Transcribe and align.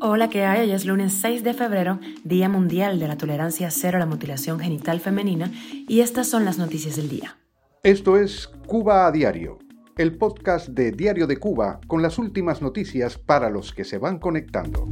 Hola, 0.00 0.30
¿qué 0.30 0.46
hay? 0.46 0.62
Hoy 0.62 0.70
es 0.70 0.86
lunes 0.86 1.12
6 1.20 1.44
de 1.44 1.52
febrero, 1.52 2.00
Día 2.24 2.48
Mundial 2.48 2.98
de 2.98 3.06
la 3.06 3.18
Tolerancia 3.18 3.70
Cero 3.70 3.98
a 3.98 4.00
la 4.00 4.06
Mutilación 4.06 4.58
Genital 4.58 4.98
Femenina, 4.98 5.52
y 5.86 6.00
estas 6.00 6.26
son 6.26 6.46
las 6.46 6.56
noticias 6.56 6.96
del 6.96 7.10
día. 7.10 7.36
Esto 7.82 8.16
es 8.16 8.48
Cuba 8.66 9.06
a 9.06 9.12
Diario, 9.12 9.58
el 9.98 10.16
podcast 10.16 10.68
de 10.68 10.90
Diario 10.92 11.26
de 11.26 11.36
Cuba 11.36 11.80
con 11.86 12.00
las 12.00 12.18
últimas 12.18 12.62
noticias 12.62 13.18
para 13.18 13.50
los 13.50 13.74
que 13.74 13.84
se 13.84 13.98
van 13.98 14.18
conectando. 14.18 14.88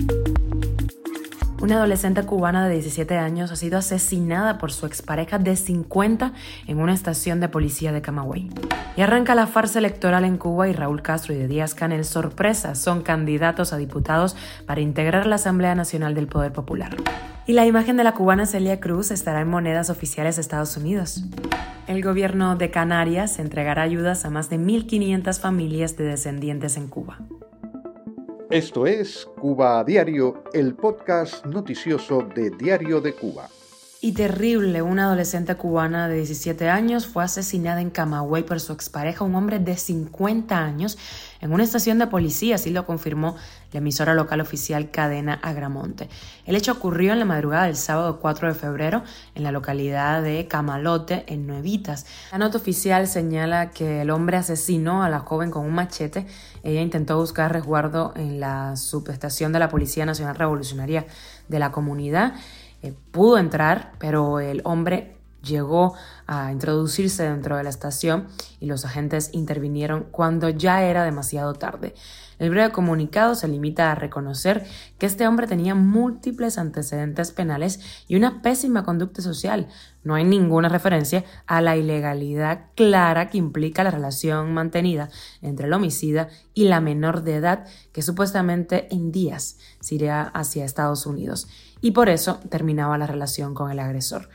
Una 1.63 1.77
adolescente 1.77 2.23
cubana 2.25 2.69
de 2.69 2.75
17 2.75 3.17
años 3.17 3.51
ha 3.53 3.57
sido 3.57 3.79
asesinada 3.79 4.59
por 4.59 4.73
su 4.73 4.85
expareja 4.85 5.39
de 5.39 5.57
50 5.57 6.35
en 6.67 6.81
una 6.81 6.93
estación 6.93 7.41
de 7.41 7.49
policía 7.49 7.93
de 7.93 8.03
Camagüey. 8.03 8.51
Y 8.97 9.03
arranca 9.03 9.35
la 9.35 9.47
farsa 9.47 9.79
electoral 9.79 10.25
en 10.25 10.37
Cuba 10.37 10.69
y 10.69 10.73
Raúl 10.73 11.03
Castro 11.03 11.35
y 11.35 11.39
de 11.39 11.49
Díaz 11.49 11.75
Canel, 11.75 12.05
sorpresa, 12.05 12.75
son 12.75 13.03
candidatos 13.03 13.73
a 13.73 13.77
diputados 13.77 14.37
para 14.67 14.81
integrar 14.81 15.27
la 15.27 15.37
Asamblea 15.37 15.75
Nacional 15.75 16.15
del 16.15 16.27
Poder 16.27 16.53
Popular. 16.53 16.97
Y 17.47 17.53
la 17.53 17.67
imagen 17.67 17.97
de 17.97 18.05
la 18.05 18.15
cubana 18.15 18.47
Celia 18.47 18.81
Cruz 18.81 19.11
estará 19.11 19.41
en 19.41 19.49
monedas 19.49 19.91
oficiales 19.91 20.37
de 20.37 20.43
Estados 20.43 20.77
Unidos. 20.77 21.25
El 21.87 22.03
gobierno 22.03 22.57
de 22.57 22.71
Canarias 22.71 23.39
entregará 23.39 23.83
ayudas 23.83 24.25
a 24.25 24.31
más 24.31 24.51
de 24.51 24.59
1.500 24.59 25.41
familias 25.41 25.97
de 25.97 26.05
descendientes 26.05 26.77
en 26.77 26.89
Cuba. 26.89 27.19
Esto 28.51 28.87
es 28.87 29.29
Cuba 29.41 29.83
Diario, 29.85 30.43
el 30.53 30.75
podcast 30.75 31.47
noticioso 31.47 32.23
de 32.35 32.51
Diario 32.51 33.01
de 33.01 33.15
Cuba. 33.15 33.49
Y 34.03 34.13
terrible, 34.13 34.81
una 34.81 35.05
adolescente 35.05 35.57
cubana 35.57 36.09
de 36.09 36.17
17 36.17 36.71
años 36.71 37.07
fue 37.07 37.23
asesinada 37.23 37.83
en 37.83 37.91
Camagüey 37.91 38.45
por 38.45 38.59
su 38.59 38.73
expareja, 38.73 39.27
un 39.27 39.35
hombre 39.35 39.59
de 39.59 39.77
50 39.77 40.57
años, 40.57 40.97
en 41.43 41.53
una 41.53 41.65
estación 41.65 41.99
de 41.99 42.07
policía, 42.07 42.55
así 42.55 42.71
lo 42.71 42.87
confirmó 42.87 43.37
la 43.73 43.79
emisora 43.79 44.15
local 44.15 44.41
oficial 44.41 44.91
Cadena 44.91 45.35
Agramonte. 45.35 46.09
El 46.47 46.57
hecho 46.57 46.73
ocurrió 46.73 47.13
en 47.13 47.19
la 47.19 47.27
madrugada 47.27 47.67
del 47.67 47.77
sábado 47.77 48.21
4 48.21 48.49
de 48.49 48.55
febrero 48.55 49.03
en 49.35 49.43
la 49.43 49.53
localidad 49.53 50.23
de 50.23 50.49
Camalote, 50.49 51.25
en 51.29 51.47
Nuevitas. 51.47 52.07
La 52.33 52.39
nota 52.39 52.57
oficial 52.57 53.07
señala 53.07 53.69
que 53.71 54.01
el 54.01 54.09
hombre 54.09 54.39
asesinó 54.39 55.03
a 55.03 55.11
la 55.11 55.19
joven 55.19 55.51
con 55.51 55.67
un 55.67 55.75
machete. 55.75 56.27
Ella 56.63 56.81
intentó 56.81 57.19
buscar 57.19 57.53
resguardo 57.53 58.15
en 58.17 58.41
la 58.41 58.77
subestación 58.77 59.53
de 59.53 59.59
la 59.59 59.69
Policía 59.69 60.07
Nacional 60.07 60.37
Revolucionaria 60.37 61.05
de 61.49 61.59
la 61.59 61.71
comunidad. 61.71 62.33
Eh, 62.83 62.95
pudo 63.11 63.39
entrar, 63.39 63.93
pero 63.99 64.41
el 64.41 64.63
hombre 64.65 65.20
llegó 65.43 65.95
a 66.27 66.53
introducirse 66.53 67.25
dentro 67.25 67.57
de 67.57 67.65
la 67.65 67.71
estación 67.71 68.29
y 68.61 68.67
los 68.67 68.85
agentes 68.85 69.31
intervinieron 69.33 70.07
cuando 70.11 70.49
ya 70.49 70.83
era 70.85 71.05
demasiado 71.05 71.55
tarde. 71.55 71.95
El 72.39 72.49
breve 72.49 72.73
comunicado 72.73 73.35
se 73.35 73.49
limita 73.49 73.93
a 73.93 73.95
reconocer 73.95 74.67
que 74.99 75.05
este 75.05 75.29
hombre 75.29 75.47
tenía 75.47 75.75
múltiples 75.75 76.57
antecedentes 76.57 77.33
penales 77.33 77.81
y 78.09 78.17
una 78.17 78.41
pésima 78.41 78.83
conducta 78.83 79.21
social. 79.21 79.69
No 80.05 80.15
hay 80.15 80.25
ninguna 80.25 80.71
referencia 80.71 81.25
a 81.47 81.61
la 81.61 81.77
ilegalidad 81.77 82.69
clara 82.77 83.29
que 83.29 83.37
implica 83.37 83.85
la 83.85 83.91
relación 83.91 84.55
mantenida 84.55 85.11
entre 85.43 85.67
el 85.67 85.73
homicida 85.75 86.29
y 86.55 86.65
la 86.65 86.81
menor 86.81 87.25
de 87.25 87.35
edad 87.35 87.67
que 87.93 88.01
supuestamente 88.01 88.89
en 88.91 89.13
días 89.13 89.59
se 89.81 89.97
iría 89.97 90.23
hacia 90.23 90.65
Estados 90.65 91.05
Unidos 91.05 91.47
y 91.83 91.91
por 91.91 92.09
eso 92.09 92.41
terminaba 92.49 92.97
la 92.97 93.07
relación 93.07 93.53
con 93.53 93.71
el 93.71 93.81
agresor. 93.81 94.31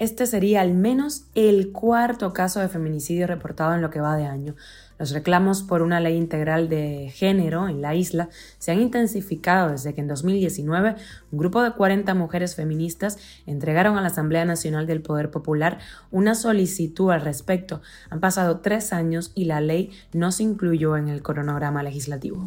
Este 0.00 0.24
sería 0.24 0.62
al 0.62 0.72
menos 0.72 1.26
el 1.34 1.72
cuarto 1.72 2.32
caso 2.32 2.58
de 2.58 2.70
feminicidio 2.70 3.26
reportado 3.26 3.74
en 3.74 3.82
lo 3.82 3.90
que 3.90 4.00
va 4.00 4.16
de 4.16 4.24
año. 4.24 4.54
Los 5.00 5.12
reclamos 5.12 5.62
por 5.62 5.80
una 5.80 5.98
ley 5.98 6.14
integral 6.14 6.68
de 6.68 7.10
género 7.14 7.68
en 7.68 7.80
la 7.80 7.94
isla 7.94 8.28
se 8.58 8.70
han 8.70 8.80
intensificado 8.80 9.70
desde 9.70 9.94
que 9.94 10.02
en 10.02 10.08
2019 10.08 10.94
un 11.32 11.38
grupo 11.38 11.62
de 11.62 11.72
40 11.72 12.12
mujeres 12.12 12.54
feministas 12.54 13.16
entregaron 13.46 13.96
a 13.96 14.02
la 14.02 14.08
Asamblea 14.08 14.44
Nacional 14.44 14.86
del 14.86 15.00
Poder 15.00 15.30
Popular 15.30 15.78
una 16.10 16.34
solicitud 16.34 17.12
al 17.12 17.22
respecto. 17.22 17.80
Han 18.10 18.20
pasado 18.20 18.60
tres 18.60 18.92
años 18.92 19.32
y 19.34 19.46
la 19.46 19.62
ley 19.62 19.90
no 20.12 20.32
se 20.32 20.42
incluyó 20.42 20.98
en 20.98 21.08
el 21.08 21.22
cronograma 21.22 21.82
legislativo. 21.82 22.46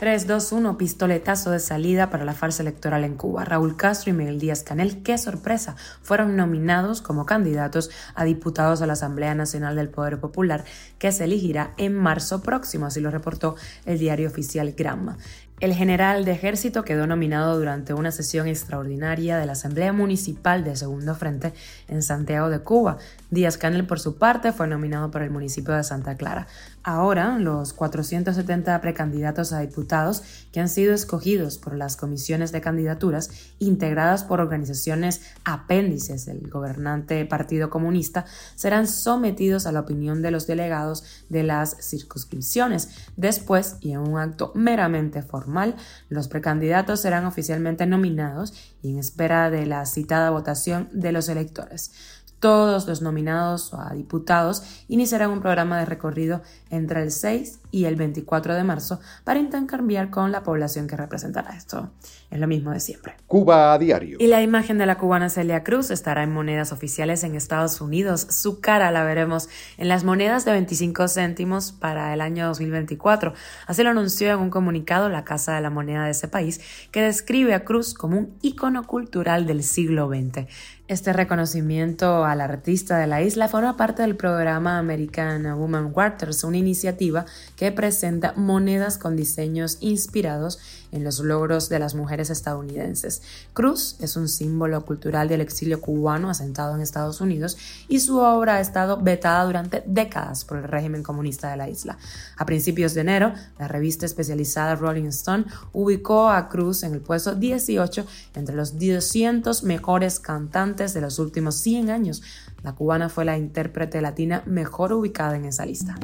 3-2-1, 0.00 0.78
pistoletazo 0.78 1.50
de 1.50 1.58
salida 1.58 2.08
para 2.08 2.24
la 2.24 2.32
farsa 2.32 2.62
electoral 2.62 3.04
en 3.04 3.16
Cuba. 3.16 3.44
Raúl 3.44 3.76
Castro 3.76 4.10
y 4.10 4.14
Miguel 4.14 4.40
Díaz 4.40 4.62
Canel, 4.62 5.02
qué 5.02 5.18
sorpresa, 5.18 5.76
fueron 6.00 6.36
nominados 6.36 7.02
como 7.02 7.26
candidatos 7.26 7.90
a 8.14 8.24
diputados 8.24 8.80
a 8.80 8.86
la 8.86 8.94
Asamblea 8.94 9.34
Nacional 9.34 9.76
del 9.76 9.90
Poder 9.90 10.18
Popular, 10.18 10.64
que 10.98 11.12
se 11.12 11.24
elegirá 11.24 11.74
en 11.76 11.89
marzo 11.90 12.42
próximo, 12.42 12.86
así 12.86 13.00
lo 13.00 13.10
reportó 13.10 13.56
el 13.86 13.98
diario 13.98 14.28
oficial 14.28 14.72
Gramma. 14.72 15.16
El 15.60 15.74
general 15.74 16.24
de 16.24 16.32
ejército 16.32 16.84
quedó 16.84 17.06
nominado 17.06 17.58
durante 17.58 17.92
una 17.92 18.12
sesión 18.12 18.46
extraordinaria 18.46 19.36
de 19.36 19.44
la 19.44 19.52
Asamblea 19.52 19.92
Municipal 19.92 20.64
de 20.64 20.74
Segundo 20.74 21.14
Frente 21.14 21.52
en 21.86 22.02
Santiago 22.02 22.48
de 22.48 22.60
Cuba. 22.60 22.96
Díaz 23.28 23.58
Canel, 23.58 23.86
por 23.86 24.00
su 24.00 24.16
parte, 24.16 24.52
fue 24.52 24.66
nominado 24.68 25.10
por 25.10 25.20
el 25.20 25.28
municipio 25.28 25.74
de 25.74 25.84
Santa 25.84 26.16
Clara. 26.16 26.46
Ahora, 26.82 27.38
los 27.38 27.74
470 27.74 28.80
precandidatos 28.80 29.52
a 29.52 29.60
diputados 29.60 30.22
que 30.50 30.60
han 30.60 30.68
sido 30.70 30.94
escogidos 30.94 31.58
por 31.58 31.74
las 31.74 31.96
comisiones 31.96 32.52
de 32.52 32.62
candidaturas 32.62 33.30
integradas 33.58 34.24
por 34.24 34.40
organizaciones 34.40 35.20
apéndices 35.44 36.24
del 36.24 36.48
gobernante 36.48 37.26
Partido 37.26 37.68
Comunista 37.68 38.24
serán 38.54 38.86
sometidos 38.86 39.66
a 39.66 39.72
la 39.72 39.80
opinión 39.80 40.22
de 40.22 40.30
los 40.30 40.46
delegados 40.46 41.04
de 41.28 41.42
las 41.42 41.76
circunscripciones. 41.80 42.88
Después, 43.16 43.76
y 43.80 43.92
en 43.92 44.00
un 44.00 44.18
acto 44.18 44.52
meramente 44.54 45.22
formal, 45.22 45.76
los 46.08 46.28
precandidatos 46.28 47.00
serán 47.00 47.26
oficialmente 47.26 47.84
nominados 47.84 48.54
y 48.82 48.92
en 48.92 48.98
espera 48.98 49.50
de 49.50 49.66
la 49.66 49.84
citada 49.84 50.30
votación 50.30 50.88
de 50.92 51.12
los 51.12 51.28
electores. 51.28 51.92
Todos 52.40 52.88
los 52.88 53.02
nominados 53.02 53.74
a 53.74 53.92
diputados 53.92 54.62
iniciarán 54.88 55.30
un 55.30 55.40
programa 55.40 55.78
de 55.78 55.84
recorrido 55.84 56.40
entre 56.70 57.02
el 57.02 57.10
6 57.10 57.60
y 57.70 57.84
el 57.84 57.96
24 57.96 58.54
de 58.54 58.64
marzo 58.64 58.98
para 59.24 59.38
intercambiar 59.38 60.10
con 60.10 60.32
la 60.32 60.42
población 60.42 60.86
que 60.86 60.96
representará. 60.96 61.54
Esto 61.56 61.90
es 62.30 62.40
lo 62.40 62.46
mismo 62.46 62.70
de 62.70 62.80
siempre. 62.80 63.14
Cuba 63.26 63.72
a 63.72 63.78
diario. 63.78 64.16
Y 64.20 64.26
la 64.26 64.42
imagen 64.42 64.78
de 64.78 64.86
la 64.86 64.96
cubana 64.96 65.28
Celia 65.28 65.62
Cruz 65.62 65.90
estará 65.90 66.22
en 66.22 66.32
monedas 66.32 66.72
oficiales 66.72 67.24
en 67.24 67.34
Estados 67.34 67.80
Unidos. 67.80 68.26
Su 68.30 68.60
cara 68.60 68.90
la 68.90 69.04
veremos 69.04 69.48
en 69.76 69.88
las 69.88 70.04
monedas 70.04 70.44
de 70.44 70.52
25 70.52 71.08
céntimos 71.08 71.72
para 71.72 72.14
el 72.14 72.20
año 72.20 72.46
2024. 72.46 73.34
Así 73.66 73.82
lo 73.82 73.90
anunció 73.90 74.32
en 74.32 74.38
un 74.38 74.50
comunicado 74.50 75.08
la 75.08 75.24
Casa 75.24 75.54
de 75.54 75.60
la 75.60 75.70
Moneda 75.70 76.04
de 76.04 76.12
ese 76.12 76.28
país, 76.28 76.60
que 76.90 77.02
describe 77.02 77.54
a 77.54 77.64
Cruz 77.64 77.94
como 77.94 78.16
un 78.16 78.34
ícono 78.40 78.86
cultural 78.86 79.46
del 79.46 79.62
siglo 79.62 80.08
XX. 80.08 80.46
Este 80.88 81.12
reconocimiento 81.12 82.24
al 82.30 82.40
artista 82.40 82.98
de 82.98 83.06
la 83.06 83.22
isla 83.22 83.48
forma 83.48 83.76
parte 83.76 84.02
del 84.02 84.16
programa 84.16 84.78
American 84.78 85.44
Woman 85.58 85.92
Waters, 85.94 86.44
una 86.44 86.56
iniciativa 86.56 87.26
que 87.56 87.72
presenta 87.72 88.32
monedas 88.36 88.98
con 88.98 89.16
diseños 89.16 89.78
inspirados 89.80 90.58
en 90.92 91.04
los 91.04 91.20
logros 91.20 91.68
de 91.68 91.78
las 91.78 91.94
mujeres 91.94 92.30
estadounidenses. 92.30 93.22
Cruz 93.52 93.96
es 94.00 94.16
un 94.16 94.28
símbolo 94.28 94.84
cultural 94.84 95.28
del 95.28 95.40
exilio 95.40 95.80
cubano 95.80 96.30
asentado 96.30 96.74
en 96.74 96.80
Estados 96.80 97.20
Unidos 97.20 97.56
y 97.88 98.00
su 98.00 98.18
obra 98.18 98.56
ha 98.56 98.60
estado 98.60 98.96
vetada 98.96 99.44
durante 99.44 99.82
décadas 99.86 100.44
por 100.44 100.58
el 100.58 100.64
régimen 100.64 101.02
comunista 101.02 101.50
de 101.50 101.56
la 101.56 101.68
isla. 101.68 101.98
A 102.36 102.46
principios 102.46 102.94
de 102.94 103.02
enero, 103.02 103.32
la 103.58 103.68
revista 103.68 104.06
especializada 104.06 104.74
Rolling 104.74 105.08
Stone 105.08 105.44
ubicó 105.72 106.30
a 106.30 106.48
Cruz 106.48 106.82
en 106.82 106.94
el 106.94 107.00
puesto 107.00 107.34
18 107.34 108.06
entre 108.34 108.54
los 108.54 108.78
200 108.78 109.62
mejores 109.64 110.20
cantantes 110.20 110.94
de 110.94 111.00
los 111.00 111.18
últimos 111.18 111.56
100 111.56 111.90
años, 111.90 112.22
la 112.62 112.74
cubana 112.74 113.08
fue 113.08 113.24
la 113.24 113.38
intérprete 113.38 114.02
latina 114.02 114.42
mejor 114.44 114.92
ubicada 114.92 115.36
en 115.36 115.46
esa 115.46 115.64
lista. 115.64 115.96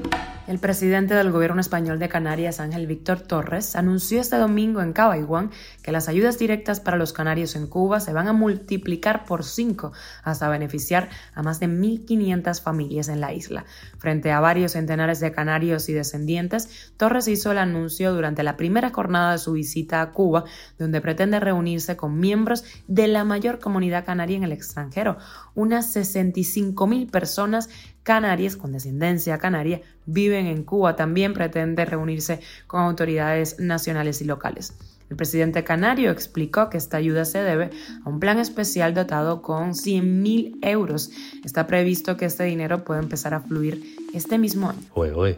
El 0.46 0.58
presidente 0.58 1.14
del 1.14 1.30
gobierno 1.30 1.60
español 1.60 1.98
de 1.98 2.08
Canarias, 2.08 2.60
Ángel 2.60 2.86
Víctor 2.86 3.20
Torres, 3.20 3.76
anunció 3.76 4.20
este 4.20 4.36
domingo 4.36 4.75
en 4.80 4.92
Cabaiguán 4.92 5.50
que 5.82 5.92
las 5.92 6.08
ayudas 6.08 6.38
directas 6.38 6.80
para 6.80 6.96
los 6.96 7.12
canarios 7.12 7.56
en 7.56 7.66
Cuba 7.66 8.00
se 8.00 8.12
van 8.12 8.28
a 8.28 8.32
multiplicar 8.32 9.24
por 9.24 9.44
cinco 9.44 9.92
hasta 10.22 10.48
beneficiar 10.48 11.08
a 11.34 11.42
más 11.42 11.60
de 11.60 11.68
1.500 11.68 12.62
familias 12.62 13.08
en 13.08 13.20
la 13.20 13.32
isla. 13.32 13.64
Frente 13.98 14.32
a 14.32 14.40
varios 14.40 14.72
centenares 14.72 15.20
de 15.20 15.32
canarios 15.32 15.88
y 15.88 15.92
descendientes, 15.92 16.92
Torres 16.96 17.28
hizo 17.28 17.52
el 17.52 17.58
anuncio 17.58 18.14
durante 18.14 18.42
la 18.42 18.56
primera 18.56 18.90
jornada 18.90 19.32
de 19.32 19.38
su 19.38 19.52
visita 19.52 20.02
a 20.02 20.12
Cuba, 20.12 20.44
donde 20.78 21.00
pretende 21.00 21.40
reunirse 21.40 21.96
con 21.96 22.18
miembros 22.18 22.64
de 22.86 23.08
la 23.08 23.24
mayor 23.24 23.58
comunidad 23.58 24.04
canaria 24.04 24.36
en 24.36 24.44
el 24.44 24.52
extranjero, 24.52 25.18
unas 25.54 25.92
65 25.92 26.86
mil 26.86 27.06
personas 27.08 27.68
canarias 28.06 28.56
con 28.56 28.70
descendencia 28.70 29.36
canaria 29.38 29.80
viven 30.06 30.46
en 30.46 30.62
Cuba. 30.62 30.94
También 30.94 31.34
pretende 31.34 31.84
reunirse 31.84 32.38
con 32.68 32.82
autoridades 32.82 33.58
nacionales 33.58 34.22
y 34.22 34.24
locales. 34.26 34.74
El 35.10 35.16
presidente 35.16 35.64
canario 35.64 36.12
explicó 36.12 36.70
que 36.70 36.78
esta 36.78 36.98
ayuda 36.98 37.24
se 37.24 37.42
debe 37.42 37.70
a 38.04 38.08
un 38.08 38.20
plan 38.20 38.38
especial 38.38 38.94
dotado 38.94 39.42
con 39.42 39.74
100 39.74 40.22
mil 40.22 40.56
euros. 40.62 41.10
Está 41.44 41.66
previsto 41.66 42.16
que 42.16 42.26
este 42.26 42.44
dinero 42.44 42.84
pueda 42.84 43.00
empezar 43.00 43.34
a 43.34 43.40
fluir 43.40 43.82
este 44.16 44.38
mismo 44.38 44.70
año. 44.70 44.80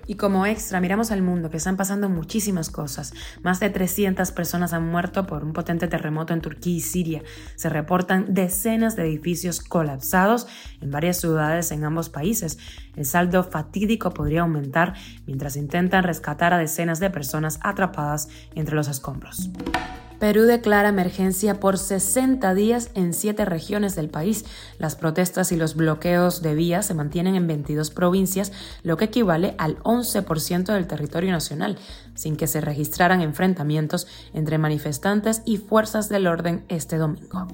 Y 0.07 0.15
como 0.15 0.47
extra, 0.47 0.81
miramos 0.81 1.11
al 1.11 1.23
mundo, 1.23 1.51
que 1.51 1.57
están 1.57 1.77
pasando 1.77 2.09
muchísimas 2.09 2.71
cosas. 2.71 3.13
Más 3.43 3.61
de 3.61 3.71
300 3.71 4.31
personas 4.33 4.73
han 4.73 4.89
muerto 4.89 5.27
por 5.27 5.45
un 5.45 5.53
potente 5.53 5.89
terremoto 5.89 6.33
en 6.33 6.41
Turquía 6.41 6.77
y 6.77 6.81
Siria. 6.81 7.23
Se 7.57 7.69
reportan 7.69 8.35
decenas 8.35 8.97
de 8.97 9.03
edificios 9.03 9.61
colapsados 9.61 10.47
en 10.81 10.91
varias 10.91 11.21
ciudades 11.21 11.71
en 11.73 11.85
ambos 11.85 12.09
países. 12.09 12.59
El 12.97 13.05
saldo 13.05 13.45
fatídico 13.45 14.11
podría 14.11 14.43
aumentar 14.43 14.95
mientras 15.27 15.57
intentan 15.57 16.05
rescatar 16.05 16.55
a 16.55 16.59
decenas 16.59 17.01
de 17.01 17.11
personas 17.11 17.59
atrapadas 17.63 18.29
entre 18.55 18.75
los 18.75 18.89
escombros. 18.89 19.51
Perú 20.19 20.43
declara 20.43 20.89
emergencia 20.89 21.61
por 21.61 21.79
60 21.79 22.53
días 22.55 22.91
en 22.95 23.15
siete 23.15 23.45
regiones 23.45 23.95
del 23.95 24.09
país. 24.09 24.45
Las 24.79 24.97
protestas 24.97 25.53
y 25.53 25.57
los 25.57 25.77
bloqueos 25.77 26.43
de 26.43 26.57
vías 26.57 26.87
se 26.87 26.95
mantienen 26.95 27.37
en 27.37 27.47
22 27.47 27.91
provincias, 27.91 28.53
lo 28.83 28.97
que 28.97 29.07
equivale 29.07 29.55
al 29.59 29.79
11% 29.85 30.73
del 30.73 30.89
territorio 30.89 31.31
nacional, 31.31 31.79
sin 32.15 32.37
que 32.37 32.49
se 32.49 32.61
registraran 32.61 33.21
enfrentamientos 33.21 34.09
entre 34.35 34.59
manifestantes 34.59 35.43
y 35.45 35.59
fuerzas 35.59 36.09
del 36.09 36.27
orden 36.27 36.65
este 36.69 36.97
domingo. 36.97 37.47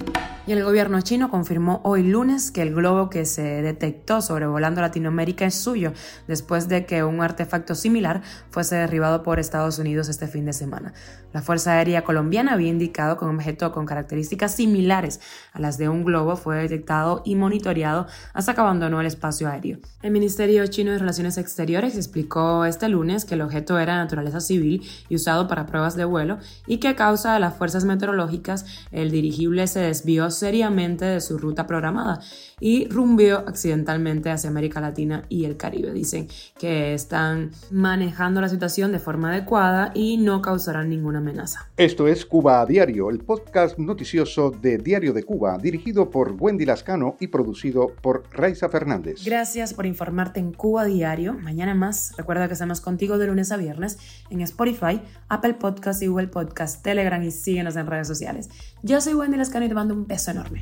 Y 0.47 0.53
el 0.53 0.63
gobierno 0.63 1.01
chino 1.01 1.31
confirmó 1.31 1.81
hoy 1.85 2.03
lunes 2.03 2.51
que 2.51 2.61
el 2.61 2.75
globo 2.75 3.09
que 3.09 3.25
se 3.25 3.63
detectó 3.63 4.21
sobrevolando 4.21 4.83
Latinoamérica 4.83 5.47
es 5.47 5.55
suyo, 5.55 5.95
después 6.29 6.69
de 6.69 6.85
que 6.85 7.03
un 7.03 7.23
artefacto 7.23 7.75
similar 7.75 8.23
fuese 8.51 8.77
derribado 8.77 9.23
por 9.23 9.39
Estados 9.39 9.79
Unidos 9.79 10.11
este 10.11 10.29
fin 10.29 10.45
de 10.45 10.53
semana. 10.53 10.93
La 11.33 11.41
Fuerza 11.41 11.73
Aérea 11.73 12.05
Colombiana 12.05 12.54
había 12.55 12.71
indicado 12.71 13.19
que 13.19 13.25
un 13.25 13.37
objeto 13.37 13.73
con 13.73 13.87
características 13.87 14.55
similares 14.55 15.21
a 15.53 15.61
las 15.61 15.79
de 15.79 15.89
un 15.89 16.05
globo 16.05 16.37
fue 16.37 16.57
detectado 16.57 17.23
y 17.25 17.37
monitoreado 17.37 18.07
hasta 18.33 18.55
que 18.55 18.61
abandonó 18.61 19.01
el 19.01 19.07
espacio 19.07 19.49
aéreo. 19.49 19.79
El 20.03 20.11
Ministerio 20.11 20.67
Chino 20.67 20.93
de 20.93 20.99
Relaciones 20.99 21.39
Exteriores 21.39 21.97
explicó 21.97 22.65
este 22.65 22.89
lunes 22.89 23.25
que 23.25 23.35
el 23.35 23.43
objeto 23.43 23.79
era 23.79 23.95
de 23.95 23.99
naturaleza 24.01 24.41
civil 24.41 24.83
y 25.09 25.17
usado 25.17 25.49
para 25.49 25.67
pruebas 25.67 25.97
de 25.97 26.05
vuelo 26.05 26.39
y 26.67 26.79
que 26.79 26.89
a 26.89 26.97
causa 26.97 27.35
de 27.35 27.41
las 27.41 27.57
fuerzas 27.57 27.85
meteorológicas 27.85 28.65
el 28.91 29.11
dirigible 29.11 29.67
se 29.67 29.81
desvió 29.81 30.31
seriamente 30.31 31.05
de 31.05 31.21
su 31.21 31.39
ruta 31.39 31.67
programada 31.67 32.21
y 32.61 32.89
rumbió 32.89 33.39
accidentalmente 33.47 34.31
hacia 34.31 34.51
América 34.51 34.81
Latina 34.81 35.25
y 35.29 35.45
el 35.45 35.57
Caribe. 35.57 35.93
Dicen 35.93 36.29
que 36.59 36.95
están 36.95 37.51
manejando 37.71 38.41
la 38.41 38.49
situación 38.49 38.93
de 38.93 38.99
forma 38.99 39.31
adecuada 39.31 39.93
y 39.95 40.17
no 40.17 40.41
causarán 40.43 40.89
ninguna 40.89 41.19
amenaza. 41.19 41.69
Esto 41.77 42.09
es 42.09 42.25
Cuba 42.45 42.61
a 42.61 42.67
Diario, 42.67 43.09
el 43.09 43.21
podcast 43.21 43.79
noticioso 43.79 44.51
de 44.51 44.77
Diario 44.77 45.15
de 45.15 45.23
Cuba, 45.23 45.57
dirigido 45.57 46.11
por 46.11 46.37
Wendy 46.39 46.67
Lascano 46.67 47.17
y 47.19 47.29
producido 47.29 47.95
por 48.03 48.25
Raiza 48.33 48.69
Fernández. 48.69 49.25
Gracias 49.25 49.73
por 49.73 49.87
informarte 49.87 50.41
en 50.41 50.53
Cuba 50.53 50.85
Diario. 50.85 51.33
Mañana 51.33 51.75
más. 51.75 52.13
Recuerda 52.19 52.47
que 52.47 52.53
estamos 52.53 52.83
contigo 52.83 53.17
de 53.17 53.29
lunes 53.29 53.51
a 53.51 53.57
viernes 53.57 53.97
en 54.29 54.43
Spotify, 54.43 55.01
Apple 55.31 55.55
Podcast 55.55 56.03
y 56.03 56.09
Google 56.09 56.29
Podcast, 56.29 56.83
Telegram 56.83 57.23
y 57.23 57.31
síguenos 57.31 57.77
en 57.77 57.87
redes 57.87 58.09
sociales. 58.09 58.51
Yo 58.83 59.01
soy 59.01 59.15
Wendy 59.15 59.39
Lascano 59.39 59.65
y 59.65 59.69
te 59.71 59.75
mando 59.75 59.95
un 59.95 60.07
beso 60.07 60.31
enorme. 60.31 60.61